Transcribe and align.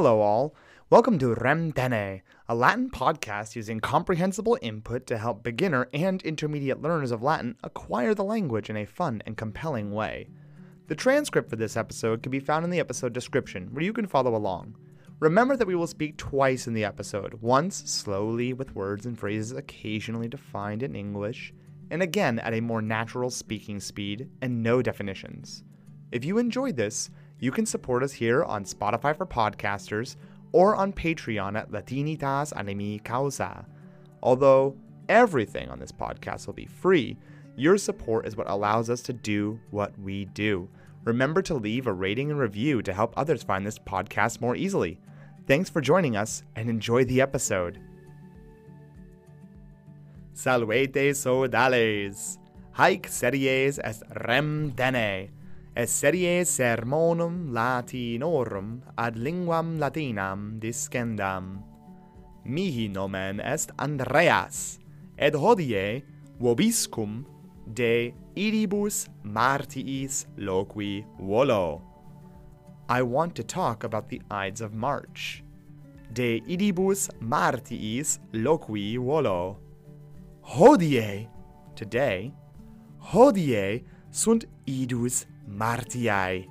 Hello, 0.00 0.20
all. 0.20 0.54
Welcome 0.90 1.18
to 1.18 1.34
Rem 1.34 1.72
Dene, 1.72 2.22
a 2.48 2.54
Latin 2.54 2.88
podcast 2.88 3.56
using 3.56 3.80
comprehensible 3.80 4.56
input 4.62 5.08
to 5.08 5.18
help 5.18 5.42
beginner 5.42 5.88
and 5.92 6.22
intermediate 6.22 6.80
learners 6.80 7.10
of 7.10 7.20
Latin 7.20 7.56
acquire 7.64 8.14
the 8.14 8.22
language 8.22 8.70
in 8.70 8.76
a 8.76 8.86
fun 8.86 9.24
and 9.26 9.36
compelling 9.36 9.90
way. 9.90 10.28
The 10.86 10.94
transcript 10.94 11.50
for 11.50 11.56
this 11.56 11.76
episode 11.76 12.22
can 12.22 12.30
be 12.30 12.38
found 12.38 12.64
in 12.64 12.70
the 12.70 12.78
episode 12.78 13.12
description, 13.12 13.70
where 13.72 13.82
you 13.82 13.92
can 13.92 14.06
follow 14.06 14.36
along. 14.36 14.76
Remember 15.18 15.56
that 15.56 15.66
we 15.66 15.74
will 15.74 15.88
speak 15.88 16.16
twice 16.16 16.68
in 16.68 16.74
the 16.74 16.84
episode 16.84 17.34
once 17.42 17.78
slowly 17.90 18.52
with 18.52 18.76
words 18.76 19.04
and 19.04 19.18
phrases 19.18 19.50
occasionally 19.50 20.28
defined 20.28 20.84
in 20.84 20.94
English, 20.94 21.52
and 21.90 22.04
again 22.04 22.38
at 22.38 22.54
a 22.54 22.60
more 22.60 22.82
natural 22.82 23.30
speaking 23.30 23.80
speed 23.80 24.30
and 24.42 24.62
no 24.62 24.80
definitions. 24.80 25.64
If 26.12 26.24
you 26.24 26.38
enjoyed 26.38 26.76
this, 26.76 27.10
you 27.40 27.50
can 27.50 27.66
support 27.66 28.02
us 28.02 28.12
here 28.12 28.42
on 28.44 28.64
Spotify 28.64 29.16
for 29.16 29.26
Podcasters 29.26 30.16
or 30.52 30.74
on 30.74 30.92
Patreon 30.92 31.56
at 31.56 31.70
Latinitas 31.70 32.56
Animi 32.56 32.98
Causa. 33.00 33.66
Although 34.22 34.76
everything 35.08 35.68
on 35.68 35.78
this 35.78 35.92
podcast 35.92 36.46
will 36.46 36.54
be 36.54 36.66
free, 36.66 37.16
your 37.56 37.78
support 37.78 38.26
is 38.26 38.36
what 38.36 38.50
allows 38.50 38.90
us 38.90 39.02
to 39.02 39.12
do 39.12 39.60
what 39.70 39.96
we 39.98 40.24
do. 40.26 40.68
Remember 41.04 41.40
to 41.42 41.54
leave 41.54 41.86
a 41.86 41.92
rating 41.92 42.30
and 42.30 42.40
review 42.40 42.82
to 42.82 42.92
help 42.92 43.14
others 43.16 43.42
find 43.42 43.66
this 43.66 43.78
podcast 43.78 44.40
more 44.40 44.56
easily. 44.56 44.98
Thanks 45.46 45.70
for 45.70 45.80
joining 45.80 46.16
us 46.16 46.42
and 46.56 46.68
enjoy 46.68 47.04
the 47.04 47.20
episode. 47.20 47.80
Salvete 50.34 51.10
sodales. 51.10 52.38
Haec 52.76 53.08
series 53.08 53.78
est 53.78 54.02
rem 54.24 54.70
dene 54.70 55.30
et 55.76 55.88
serie 55.88 56.44
sermonum 56.44 57.52
latinorum 57.52 58.80
ad 58.96 59.16
linguam 59.16 59.78
latinam 59.78 60.58
discendam. 60.60 61.62
Mihi 62.44 62.88
nomen 62.88 63.40
est 63.40 63.70
Andreas, 63.78 64.78
et 65.18 65.34
hodie 65.34 66.02
vobiscum 66.40 67.24
de 67.74 68.12
idibus 68.34 69.08
martiis 69.22 70.26
loqui 70.38 71.04
volo. 71.18 71.82
I 72.88 73.02
want 73.02 73.34
to 73.34 73.42
talk 73.42 73.84
about 73.84 74.08
the 74.08 74.22
Ides 74.30 74.60
of 74.60 74.72
March. 74.72 75.44
De 76.12 76.40
idibus 76.48 77.10
martiis 77.20 78.18
loqui 78.32 78.96
volo. 78.96 79.58
Hodie, 80.40 81.28
today, 81.76 82.32
hodie 83.12 83.84
sunt 84.10 84.46
idus 84.66 85.26
Martiae. 85.48 86.46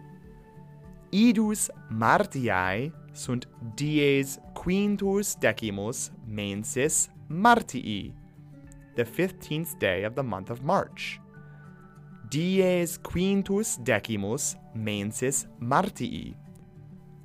Idus 1.12 1.70
Martiae 1.90 2.92
sunt 3.14 3.48
dies 3.76 4.40
quintus 4.54 5.36
decimus 5.36 6.12
mensis 6.26 7.10
Martii, 7.30 8.14
the 8.96 9.04
15th 9.04 9.78
day 9.80 10.04
of 10.04 10.16
the 10.16 10.24
month 10.24 10.50
of 10.50 10.64
March. 10.64 11.20
Dies 12.30 12.98
quintus 12.98 13.78
decimus 13.78 14.56
mensis 14.74 15.48
Martii. 15.60 16.36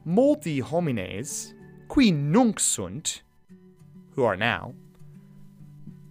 Multi 0.04 0.60
homines, 0.60 1.54
qui 1.88 2.10
nunc 2.10 2.58
sunt, 2.60 3.24
who 4.14 4.24
are 4.24 4.36
now, 4.36 4.74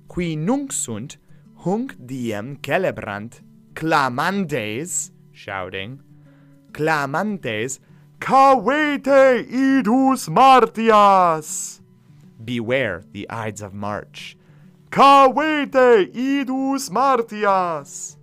qui 0.08 0.36
nunc 0.36 0.72
sunt, 0.72 1.18
hunc 1.64 1.96
diem 2.06 2.58
celebrant, 2.62 3.42
clamandes, 3.74 5.12
shouting, 5.42 6.00
clamantes, 6.72 7.80
Cavete 8.20 9.44
idus 9.50 10.30
martias! 10.30 11.82
Beware 12.44 13.04
the 13.12 13.28
Ides 13.28 13.62
of 13.64 13.74
March. 13.74 14.38
Cavete 14.92 16.14
idus 16.14 16.92
martias! 16.92 18.18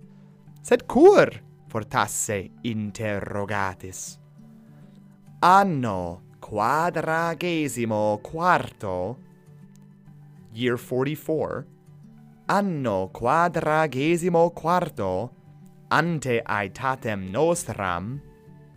Sed 0.61 0.87
cur 0.87 1.29
fortasse 1.67 2.51
interrogatis? 2.63 4.17
Anno 5.41 6.21
quadragesimo 6.39 8.21
quarto, 8.21 9.17
year 10.53 10.77
44, 10.77 11.65
anno 12.47 13.09
quadragesimo 13.11 14.53
quarto, 14.53 15.38
ante 15.91 16.41
aetatem 16.45 17.31
nostram 17.31 18.21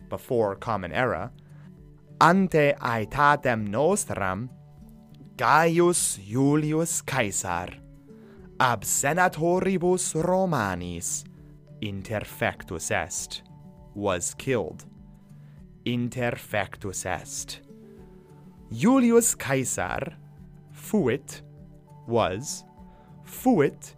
before 0.08 0.56
common 0.56 0.92
era 0.92 1.30
ante 2.20 2.74
aetatem 2.80 3.68
nostram 3.68 4.48
Gaius 5.36 6.18
Julius 6.18 7.02
Caesar 7.02 7.68
ab 8.60 8.84
senatoribus 8.84 10.14
Romanis 10.14 11.24
interfectus 11.80 12.90
est 12.90 13.42
was 13.94 14.34
killed. 14.34 14.84
Interfectus 15.84 17.04
est. 17.04 17.60
Julius 18.70 19.34
Caesar 19.34 20.16
fuit 20.70 21.42
was 22.06 22.64
fuit 23.24 23.94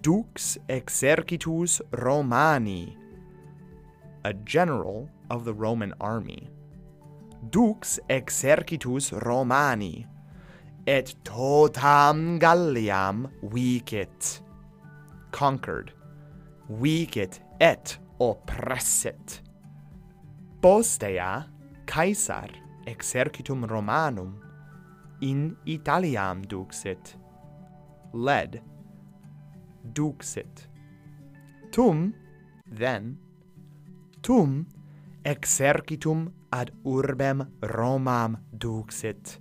dux 0.00 0.58
exercitus 0.68 1.80
Romani, 1.92 2.96
a 4.24 4.32
general 4.32 5.08
of 5.30 5.44
the 5.44 5.54
Roman 5.54 5.92
army. 6.00 6.48
Dux 7.50 8.00
exercitus 8.08 9.12
Romani, 9.24 10.06
et 10.86 11.14
totam 11.24 12.38
Galliam 12.38 13.28
vicit, 13.42 14.40
conquered, 15.32 15.92
vicit 16.68 17.40
et 17.60 17.98
oppressit. 18.20 19.40
Postea 20.60 21.46
Caesar 21.86 22.48
exercitum 22.86 23.64
Romanum 23.68 24.40
in 25.20 25.56
Italiam 25.66 26.44
duxit, 26.44 27.16
led 28.12 28.60
duxit. 29.92 30.68
Tum, 31.70 32.14
then, 32.70 33.18
tum 34.22 34.66
exercitum 35.24 36.32
ad 36.52 36.70
urbem 36.84 37.46
Romam 37.60 38.38
duxit. 38.52 39.40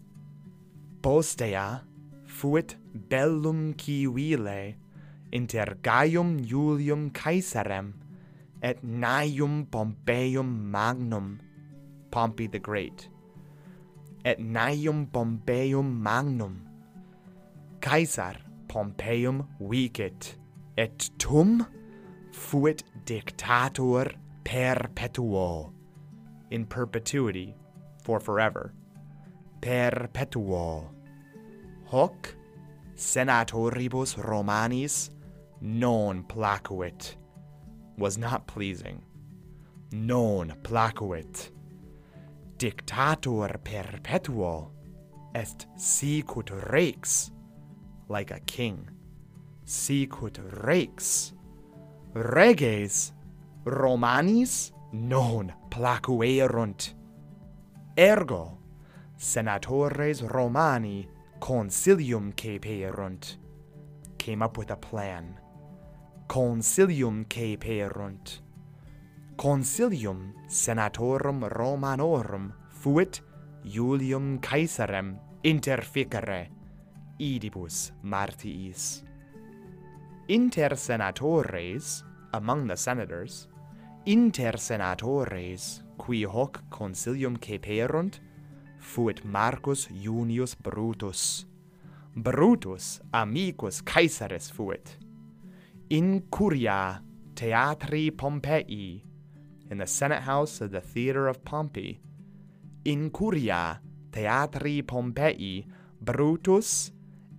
Postea 1.01 1.81
fuit 2.25 2.78
bellum 2.94 3.73
civile 3.73 4.75
inter 5.31 5.78
Gaium 5.81 6.39
Iulium 6.39 7.12
Caesarem 7.12 7.94
et 8.62 8.83
Naium 8.83 9.66
Pompeium 9.66 10.72
Magnum, 10.72 11.39
Pompey 12.09 12.47
the 12.47 12.59
Great, 12.59 13.09
et 14.23 14.39
Naium 14.39 15.06
Pompeium 15.07 16.01
Magnum, 16.01 16.62
Caesar 17.81 18.38
Pompeium 18.75 19.47
vicet, 19.62 20.36
et 20.78 21.09
tum 21.18 21.66
fuit 22.34 22.84
dictator 23.06 24.12
perpetuo, 24.44 25.72
in 26.52 26.66
perpetuity, 26.66 27.56
for 28.03 28.19
forever, 28.19 28.74
perpetuo. 29.62 30.90
Hoc 31.86 32.36
senatoribus 32.98 34.18
Romanis 34.18 35.10
non 35.62 36.24
placuit, 36.24 37.16
was 37.98 38.18
not 38.18 38.45
pleasing, 38.45 39.01
non 39.94 40.54
placuit. 40.63 41.50
Dictator 42.57 43.57
perpetuo 43.63 44.72
est 45.33 45.66
sicut 45.77 46.51
rex 46.69 47.31
like 48.07 48.31
a 48.31 48.40
king. 48.42 48.90
Sicut 49.66 50.40
rex 50.63 51.34
reges 52.13 53.12
Romanis 53.66 54.72
non 54.94 55.54
placuerunt. 55.69 56.94
Ergo 57.98 58.57
senatores 59.18 60.22
Romani 60.22 61.07
consilium 61.40 62.34
caperunt. 62.36 63.38
Came 64.18 64.42
up 64.42 64.58
with 64.58 64.72
a 64.72 64.75
plan. 64.75 65.40
Consilium 66.28 67.25
caperunt. 67.25 68.40
Consilium 69.38 70.34
senatorum 70.48 71.50
Romanorum 71.50 72.54
fuit 72.69 73.22
Iulium 73.66 74.40
Caesarem 74.42 75.18
interficere 75.44 76.55
idibus 77.19 77.91
martiis. 78.03 79.03
Inter 80.27 80.75
senatores, 80.75 82.03
among 82.33 82.67
the 82.67 82.75
senators, 82.75 83.47
inter 84.06 84.53
senatores, 84.57 85.81
qui 85.97 86.23
hoc 86.23 86.63
consilium 86.69 87.38
ceperunt, 87.38 88.19
fuit 88.79 89.23
Marcus 89.23 89.88
Junius 89.88 90.56
Brutus. 90.56 91.45
Brutus 92.15 93.01
amicus 93.13 93.81
Caesaris 93.81 94.51
fuit. 94.51 94.97
In 95.89 96.23
curia 96.31 97.01
Theatri 97.35 98.15
Pompeii, 98.15 99.03
in 99.69 99.77
the 99.77 99.88
Senate 99.88 100.21
House 100.23 100.62
of 100.62 100.71
the 100.71 100.81
Theatre 100.81 101.27
of 101.27 101.44
Pompey, 101.44 102.00
in 102.85 103.09
curia 103.09 103.79
Theatri 104.12 104.85
Pompeii, 104.85 105.67
Brutus 106.01 106.91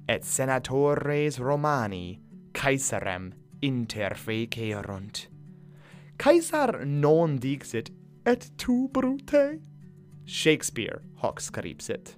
et 0.09 0.25
senatores 0.25 1.39
Romani 1.39 2.21
Caesarem 2.53 3.33
interfecerunt. 3.63 5.27
Caesar 6.19 6.85
non 6.85 7.39
dixit, 7.39 7.91
et 8.25 8.51
tu 8.57 8.89
brute? 8.89 9.61
Shakespeare 10.25 11.03
hoc 11.17 11.41
scripsit. 11.41 12.15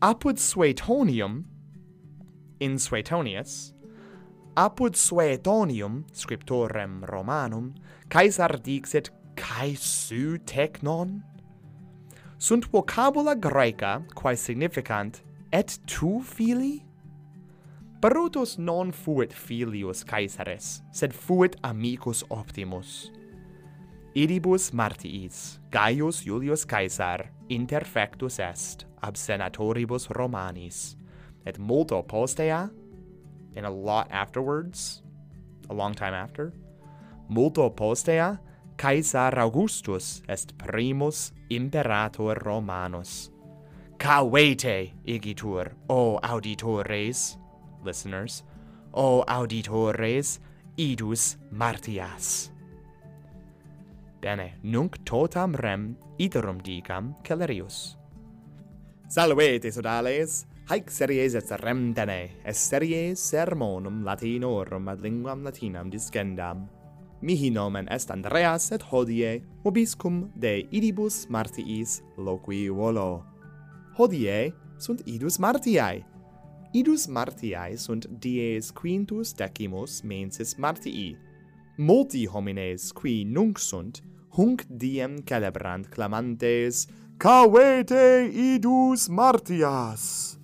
Apud 0.00 0.38
Suetonium, 0.38 1.44
in 2.60 2.78
Suetonius, 2.78 3.72
apud 4.56 4.96
Suetonium 4.96 6.04
scriptorem 6.12 7.08
Romanum, 7.08 7.74
Caesar 8.08 8.58
dixit 8.62 9.10
Caesu 9.36 10.38
technon? 10.38 11.22
Sunt 12.38 12.70
vocabula 12.72 13.34
Graeca, 13.34 14.02
quae 14.14 14.34
significant, 14.34 15.22
et 15.52 15.78
tu, 15.86 16.22
fili? 16.22 16.87
Brutus 18.00 18.58
non 18.58 18.92
fuit 18.92 19.32
filius 19.32 20.04
Caesares, 20.04 20.82
sed 20.92 21.12
fuit 21.12 21.56
amicus 21.64 22.22
optimus. 22.30 23.10
Idibus 24.14 24.70
martiis, 24.72 25.58
Gaius 25.70 26.22
Julius 26.24 26.64
Caesar, 26.64 27.30
interfectus 27.48 28.38
est, 28.38 28.84
ab 29.02 29.16
senatoribus 29.16 30.08
Romanis, 30.10 30.94
et 31.44 31.58
multo 31.58 32.02
postea, 32.02 32.70
and 33.56 33.66
a 33.66 33.70
lot 33.70 34.06
afterwards, 34.12 35.02
a 35.68 35.74
long 35.74 35.92
time 35.92 36.14
after, 36.14 36.52
multo 37.28 37.68
postea, 37.68 38.38
Caesar 38.76 39.36
Augustus 39.40 40.22
est 40.28 40.56
primus 40.56 41.32
imperator 41.50 42.38
Romanus. 42.44 43.30
Cavete 43.98 44.92
igitur, 45.04 45.74
o 45.88 46.20
auditores! 46.22 47.36
listeners, 47.88 48.42
o 48.92 49.24
auditores, 49.26 50.38
idus 50.76 51.36
martias. 51.50 52.50
Bene, 54.20 54.58
nunc 54.62 55.00
totam 55.04 55.54
rem 55.54 55.96
iterum 56.18 56.60
dicam 56.62 57.14
Celerius. 57.24 57.96
Salvete, 59.08 59.72
sodales! 59.72 60.44
Haec 60.68 60.90
series 60.92 61.32
et 61.32 61.50
rem 61.62 61.94
dene, 61.96 62.18
et 62.44 62.56
series 62.56 63.22
sermonum 63.30 64.02
latinorum 64.04 64.90
ad 64.92 65.00
linguam 65.00 65.40
latinam 65.46 65.88
discendam. 65.88 66.66
Mihi 67.22 67.48
nomen 67.50 67.88
est 67.90 68.10
Andreas, 68.10 68.70
et 68.70 68.82
hodie 68.90 69.40
mobiscum 69.64 70.28
de 70.36 70.66
idibus 70.70 71.24
martiis 71.30 72.02
loqui 72.18 72.68
volo. 72.68 73.24
Hodie 73.96 74.52
sunt 74.76 75.00
idus 75.06 75.38
martiae, 75.40 76.04
idus 76.72 77.06
martiae 77.08 77.76
sunt 77.76 78.06
dies 78.20 78.70
quintus 78.72 79.32
decimus 79.34 80.02
mensis 80.02 80.56
martii. 80.58 81.16
Multi 81.78 82.26
homines 82.26 82.92
qui 82.92 83.24
nunc 83.24 83.58
sunt, 83.58 84.02
hunc 84.36 84.64
diem 84.68 85.22
celebrant 85.24 85.88
clamantes 85.88 86.86
Cavete 87.18 88.30
idus 88.30 89.08
martias! 89.08 90.38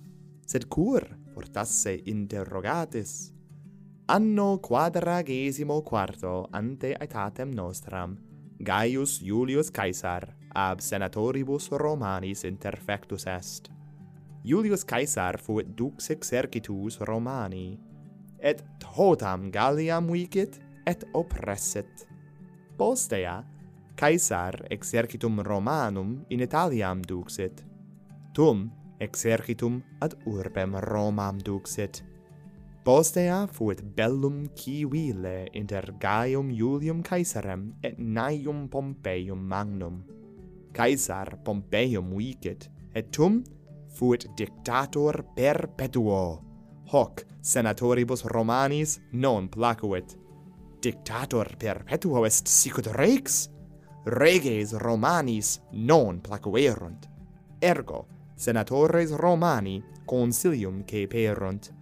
Sed 0.45 0.67
cur 0.67 1.05
fortasse 1.33 2.01
interrogatis? 2.05 3.31
Anno 4.07 4.59
quadragesimo 4.59 5.81
quarto 5.81 6.47
ante 6.51 6.93
aetatem 6.93 7.53
nostram, 7.53 8.17
Gaius 8.59 9.21
Julius 9.21 9.71
Caesar, 9.71 10.35
ab 10.53 10.79
senatoribus 10.79 11.69
Romanis 11.71 12.43
interfectus 12.43 13.25
est. 13.25 13.74
Julius 14.45 14.85
Caesar 14.85 15.39
fuit 15.41 15.65
dux 15.75 16.11
exercitus 16.13 16.99
Romani, 17.01 17.79
et 18.39 18.61
totam 18.77 19.49
Galliam 19.49 20.05
vicit 20.11 20.59
et 20.85 21.03
oppresset. 21.13 22.07
Postea, 22.77 23.43
Caesar 23.95 24.67
exercitum 24.69 25.39
Romanum 25.39 26.25
in 26.29 26.41
Italiam 26.41 27.01
duxit. 27.01 27.65
Tum 28.33 28.69
exercitum 28.99 29.81
ad 29.99 30.13
urbem 30.27 30.75
Romam 30.75 31.39
duxit. 31.41 32.03
Postea 32.83 33.47
fuit 33.47 33.81
bellum 33.95 34.45
civile 34.53 35.47
inter 35.53 35.95
Gaium 35.99 36.51
Iulium 36.51 37.01
Caesarem 37.01 37.73
et 37.81 37.97
Naium 37.97 38.67
Pompeium 38.69 39.39
Magnum. 39.39 40.03
Caesar 40.71 41.39
Pompeium 41.43 42.13
vicit, 42.13 42.69
et 42.93 43.09
tum 43.11 43.41
fuit 43.95 44.27
dictator 44.35 45.23
perpetuo. 45.35 46.41
Hoc 46.91 47.25
senatoribus 47.41 48.25
Romanis 48.25 48.99
non 49.11 49.49
placuit. 49.49 50.17
Dictator 50.81 51.55
perpetuo 51.57 52.25
est 52.25 52.47
sicut 52.47 52.87
rex. 52.87 53.49
Reges 54.05 54.73
Romanis 54.73 55.61
non 55.71 56.21
placuerunt. 56.21 57.09
Ergo, 57.61 58.07
senatores 58.35 59.11
Romani 59.11 59.83
consilium 60.05 60.83
ceperunt. 60.85 61.73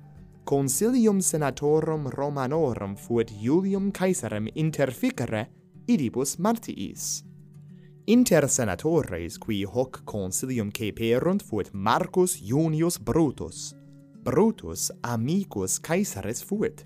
Consilium 0.46 1.20
senatorum 1.20 2.08
Romanorum 2.08 2.96
fuit 2.96 3.32
Iulium 3.42 3.92
Caesarem 3.92 4.48
interficere 4.56 5.48
idibus 5.88 6.38
martiis. 6.38 7.24
Inter 8.06 8.50
senatores 8.50 9.38
qui 9.40 9.64
hoc 9.64 10.02
consilium 10.04 10.72
ceperunt 10.72 11.42
fuit 11.42 11.70
Marcus 11.72 12.36
Junius 12.36 12.98
Brutus. 13.00 13.76
Brutus 14.24 14.92
amicus 15.02 15.80
Caesaris 15.80 16.44
fuit. 16.44 16.86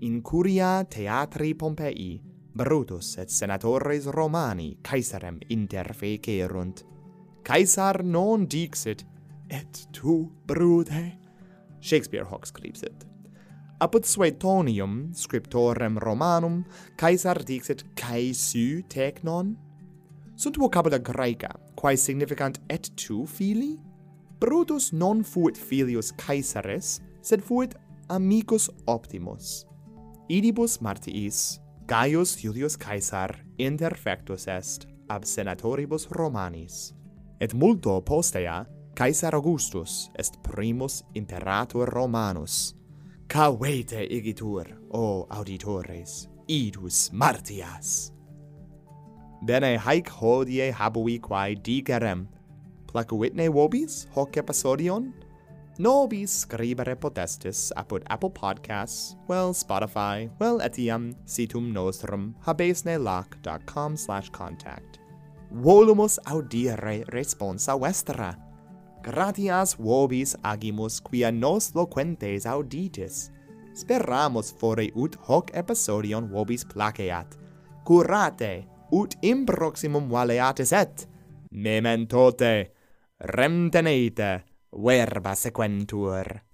In 0.00 0.20
curia 0.22 0.84
theatri 0.84 1.54
Pompeii, 1.54 2.20
Brutus 2.52 3.16
et 3.18 3.30
senatores 3.30 4.06
Romani 4.06 4.78
Caesarem 4.82 5.38
interfecerunt. 5.48 6.84
Caesar 7.44 8.02
non 8.02 8.46
dixit, 8.48 9.06
et 9.48 9.86
tu, 9.92 10.32
Brute? 10.46 11.18
Shakespeare 11.80 12.24
hoc 12.24 12.46
scripsit. 12.46 13.06
Apud 13.78 14.04
Suetonium, 14.04 15.12
scriptorem 15.14 15.98
Romanum, 15.98 16.64
Caesar 16.96 17.44
dixit, 17.44 17.84
Caesu 17.94 18.82
tecnon? 18.88 19.67
sunt 20.38 20.56
vocabula 20.56 20.98
Graeca, 20.98 21.50
quae 21.74 21.96
significant 21.96 22.60
et 22.70 22.90
tu 22.94 23.26
fili? 23.26 23.78
Brutus 24.38 24.92
non 24.92 25.24
fuit 25.24 25.56
filius 25.58 26.12
Caesares, 26.12 27.00
sed 27.20 27.42
fuit 27.42 27.74
amicus 28.08 28.70
optimus. 28.86 29.66
Idibus 30.28 30.78
Martiis, 30.80 31.58
Gaius 31.86 32.36
Julius 32.38 32.76
Caesar 32.76 33.34
interfectus 33.58 34.46
est 34.46 34.86
ab 35.08 35.24
senatoribus 35.24 36.06
Romanis. 36.10 36.92
Et 37.40 37.54
multo 37.54 38.00
postea 38.00 38.66
Caesar 38.94 39.34
Augustus 39.34 40.10
est 40.18 40.38
primus 40.42 41.02
imperator 41.14 41.88
Romanus. 41.88 42.74
Cavete 43.26 44.06
igitur, 44.06 44.70
o 44.90 45.26
auditores, 45.30 46.28
idus 46.46 47.10
martias! 47.12 48.17
Bene 49.42 49.76
haec 49.78 50.08
hodie 50.10 50.72
habui 50.72 51.20
quae 51.22 51.54
digerem. 51.54 52.26
Placuitne 52.90 53.48
vobis 53.52 54.06
hoc 54.14 54.36
episodion? 54.36 55.12
Nobis 55.78 56.40
scribere 56.42 56.96
potestis 56.96 57.68
apud 57.76 58.02
Apple 58.10 58.30
Podcasts, 58.30 59.14
well 59.28 59.54
Spotify, 59.54 60.28
well 60.40 60.58
etiam 60.58 61.14
situm 61.24 61.70
nostrum 61.72 62.34
habesnelac.com 62.44 63.96
slash 63.96 64.30
contact. 64.30 64.98
Volumus 65.52 66.18
audire 66.26 67.04
responsa 67.14 67.78
vestra. 67.78 68.34
Gratias 69.02 69.76
vobis 69.78 70.34
agimus 70.42 70.98
quia 71.00 71.30
nos 71.30 71.70
loquentes 71.74 72.44
auditis. 72.44 73.30
Speramus 73.72 74.50
fore 74.50 74.90
ut 74.96 75.14
hoc 75.28 75.52
episodion 75.54 76.26
vobis 76.28 76.64
placeat. 76.66 77.38
Curate! 77.86 78.77
ut 78.92 79.14
in 79.22 79.44
proximum 79.46 80.08
valeatis 80.10 80.72
et 80.72 81.08
memento 81.50 82.30
te 82.32 82.52
remteneite 83.20 84.30
verba 84.72 85.34
sequentur. 85.34 86.47